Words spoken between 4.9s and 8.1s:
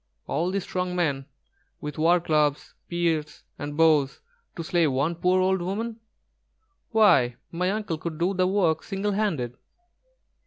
poor old woman! Why, my uncle